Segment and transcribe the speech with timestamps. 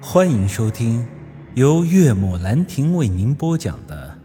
[0.00, 1.08] 欢迎收听
[1.54, 4.16] 由岳母兰亭为您播讲的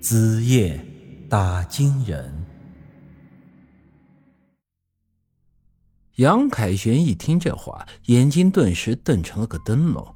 [0.02, 0.84] 《子夜
[1.30, 2.46] 打金人》。
[6.16, 10.14] 杨凯旋一听这话，眼睛顿时瞪成了个灯笼。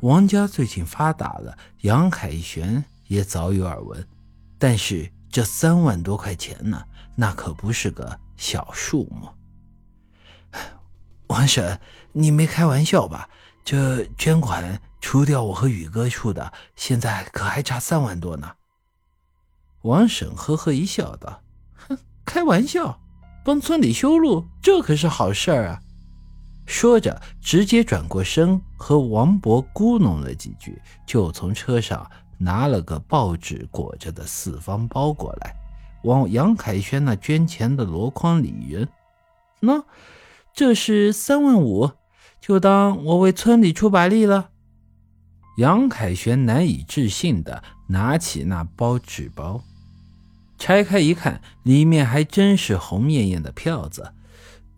[0.00, 4.08] 王家最近发达了，杨凯旋也早有耳闻，
[4.58, 6.82] 但是这三万多块钱呢，
[7.14, 9.28] 那可不是个小数目。
[11.26, 11.78] 王婶，
[12.12, 13.28] 你没开玩笑吧？
[13.66, 18.48] 这捐款除掉我和宇哥出的，现在可还差三万多呢。
[19.82, 21.42] 王婶呵呵一笑，道
[21.88, 23.00] ：“哼，开玩笑，
[23.44, 25.80] 帮村里修路，这可是好事儿啊！”
[26.64, 35.52] 说着，直接转过身和王博咕哝了几句，就从车上拿了个报纸裹着的四方包过来，
[36.04, 38.86] 往杨凯轩那捐钱的箩筐里扔。
[39.58, 39.82] 那。
[40.58, 41.90] 这是三万五，
[42.40, 44.50] 就当我为村里出把力了。
[45.58, 49.64] 杨凯旋难以置信的拿起那包纸包，
[50.58, 54.12] 拆开一看，里面还真是红艳艳的票子。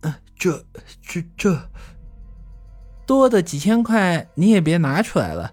[0.01, 0.65] 呃，这、
[1.01, 1.69] 这、这
[3.05, 5.51] 多的几千块你也别拿出来了。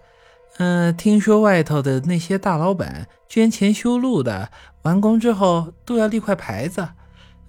[0.58, 4.50] 嗯，听说外头的那些大老板捐钱修路的，
[4.82, 6.88] 完工之后都要立块牌子。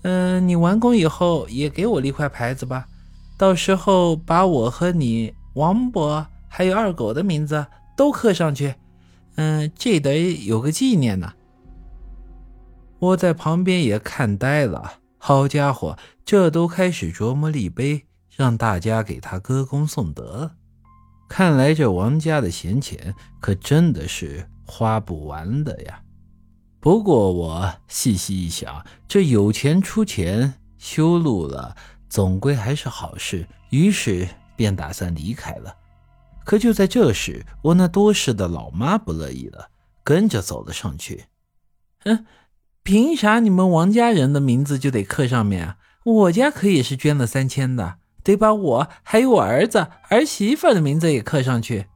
[0.02, 2.88] 嗯，你完工以后也给我立块牌子吧，
[3.38, 8.76] 到时候把我和你王伯还有二狗的名字都刻上去。
[9.36, 11.34] 嗯，这得有个纪念呢。
[13.00, 20.52] 我在旁边也看呆了，好家伙，这都开始琢磨立碑，让大家给他歌功颂德。
[21.30, 26.02] 看来这王家的闲钱可真的是花不完的呀。
[26.80, 31.76] 不过我细细一想，这有钱出钱修路了，
[32.10, 33.48] 总归还是好事。
[33.70, 35.76] 于是便打算离开了。
[36.46, 39.70] 可就在这时，我那多事的老妈不乐意了，
[40.04, 41.26] 跟着走了上去。
[42.06, 42.26] 嗯，
[42.84, 45.78] 凭啥你们王家人的名字就得刻上面啊？
[46.06, 51.88] 我家可也是捐了三千的，得把我还有我儿子儿媳妇的名字也刻上去。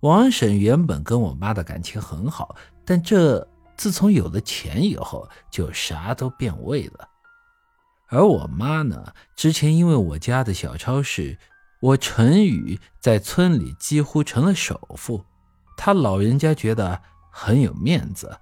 [0.00, 2.54] 王婶原本跟我妈的感情很好，
[2.84, 3.48] 但这……
[3.76, 7.06] 自从有了钱以后，就啥都变味了。
[8.08, 11.38] 而我妈呢，之前因为我家的小超市，
[11.80, 15.24] 我陈宇在村里几乎成了首富，
[15.76, 17.00] 他老人家觉得
[17.30, 18.38] 很有面子。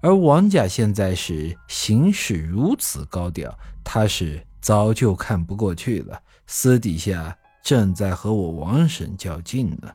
[0.00, 9.92] 而王家现在是行事如此高调，他是早就看不过去了，私底下正在和我王婶较劲呢。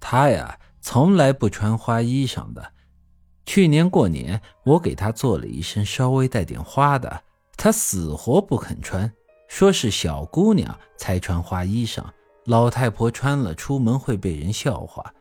[0.00, 2.72] 他呀，从来不穿花衣裳的。
[3.46, 7.22] 去年过年，我给他做了一身稍微带点花的，
[7.56, 9.10] 他死活不肯穿，
[9.48, 12.04] 说是小姑娘才穿花衣裳，
[12.44, 15.12] 老太婆穿了出门会被人笑话。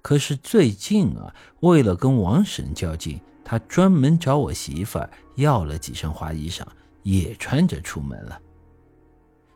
[0.00, 6.62] 可是最近啊，为了跟王婶较劲，他专门找我媳妇儿要了几身花衣裳，
[7.02, 8.40] 也穿着出门了。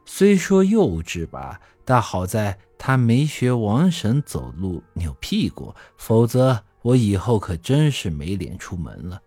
[0.04, 6.64] 虽说幼稚吧，但好在他没学王婶走路扭屁股，否则。
[6.80, 9.20] 我以后可真是没脸出门了。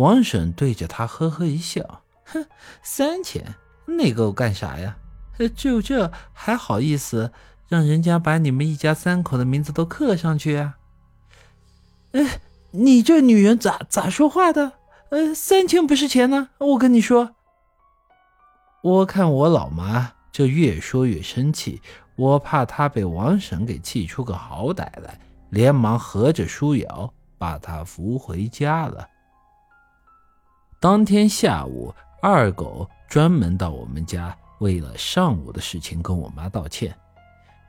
[0.00, 2.46] 王婶对着他呵呵一笑，哼，
[2.82, 4.96] 三千那够干啥呀？
[5.54, 7.32] 就这还好意思
[7.68, 10.78] 让人家把你们一家三口的名字都刻上去啊？
[12.12, 12.40] 哎，
[12.70, 14.72] 你这女人咋咋说话的？
[15.10, 17.34] 呃，三千不是钱呢，我跟你说。
[18.82, 21.82] 我看我老妈这越说越生气。
[22.16, 29.06] 我怕她被王婶给气出个好歹来，连忙合着书瑶把她扶回家了。
[30.80, 36.96] 当天下午，二狗专门到我们家，为了上午的事情跟我妈道歉。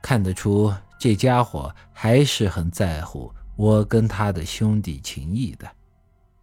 [0.00, 5.70] 看得出这家伙还是很在乎我跟他的兄弟情谊的。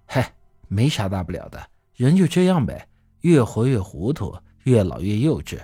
[0.05, 0.31] 嗨，
[0.67, 1.59] 没啥大不了的，
[1.95, 2.87] 人就这样呗，
[3.21, 5.57] 越活越糊涂，越老越幼稚，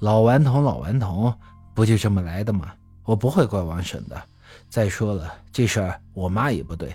[0.00, 1.34] 老顽童，老顽童。
[1.72, 2.74] 不就这么来的吗？
[3.04, 4.22] 我不会怪王婶的。
[4.68, 6.94] 再说了，这事儿我妈也不对。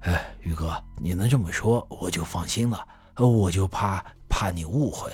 [0.00, 2.86] 哎，宇哥，你能这么说，我就放心了。
[3.16, 5.10] 我就怕怕你误会。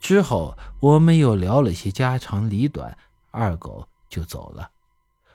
[0.00, 2.96] 之后我们又聊了些家长里短，
[3.30, 4.66] 二狗就走了。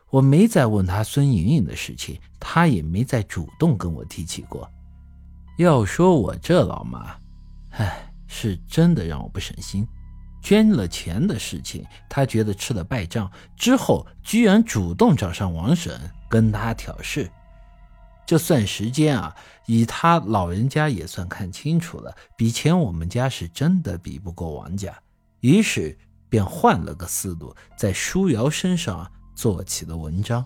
[0.09, 4.67] 我没再问他孙莹莹的事情，他也没再主动跟我提起过。
[5.57, 7.15] 要说我这老妈，
[7.71, 9.87] 哎，是真的让我不省心。
[10.41, 17.31] 捐了钱的事情，他觉得吃了败仗，之后居然主动找上王婶跟他挑事。
[18.25, 19.35] 这算时间啊，
[19.67, 24.97] 以他老人家也算看清楚了，比钱我们家是真的比不过王家，
[25.41, 30.43] 于是便换了个思路，在舒瑶身上做起了文章。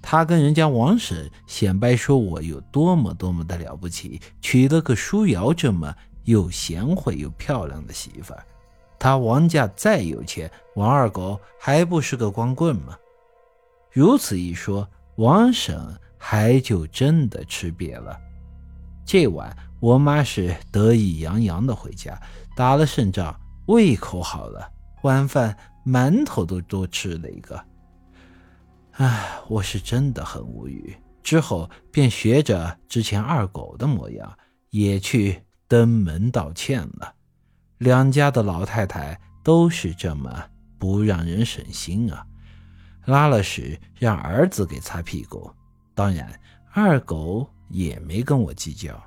[0.00, 8.44] 他跟人家王婶显摆说我有多么多么的了不起，娶了个舒瑶这么又贤惠又漂亮的媳妇儿。
[8.98, 12.96] 他王家再有钱，王二狗还不是个光棍吗？
[13.92, 15.76] 如此一说，王婶
[16.18, 18.18] 还就真的吃瘪了。
[19.06, 22.20] 这晚，我妈是得意洋洋的回家，
[22.54, 23.34] 打了胜仗，
[23.66, 24.70] 胃口好了，
[25.02, 25.56] 晚饭
[25.86, 27.64] 馒头都多吃了一个。
[28.92, 30.94] 唉，我是真的很无语。
[31.22, 34.36] 之后便学着之前二狗的模样，
[34.70, 37.14] 也去登门道歉了。
[37.78, 40.44] 两家的老太太都是这么
[40.78, 42.26] 不让人省心啊！
[43.04, 45.50] 拉了屎让儿子给擦屁股，
[45.98, 46.32] 当然
[46.70, 49.02] 二狗也没跟我计较。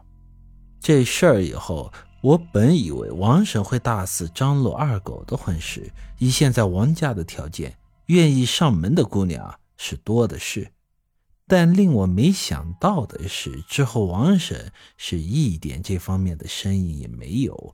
[0.77, 1.89] 这事儿以后，
[2.21, 7.73] 我本以为王婶会大肆张罗二狗的婚事，以现在王家的条件，
[8.07, 9.57] 愿意上门的姑娘。
[9.77, 10.69] 是多的是，
[11.47, 17.73] 但令我没想到的是，之后王婶是一点这方面的生意也没有，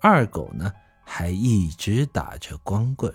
[0.00, 0.72] 二狗呢
[1.04, 3.12] 还一直打着光棍，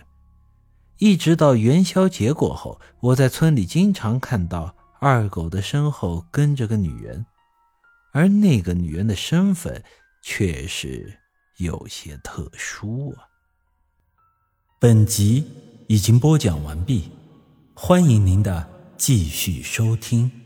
[0.99, 7.25] 一直到元宵节过后，我在村里经常看到二狗的身后跟着个女人，
[8.11, 9.83] 而那个女人的身份
[10.21, 11.19] 却是
[11.57, 13.23] 有些特殊啊。
[14.77, 15.45] 本集
[15.87, 17.11] 已经播讲完毕。
[17.73, 20.38] 欢迎您的继续收听。